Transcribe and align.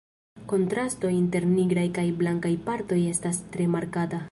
Kontrasto 0.53 1.11
inter 1.17 1.43
nigraj 1.51 1.85
kaj 1.99 2.07
blankaj 2.23 2.53
partoj 2.71 3.01
estas 3.13 3.43
tre 3.57 3.71
markata. 3.79 4.19